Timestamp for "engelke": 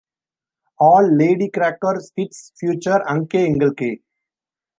3.51-3.93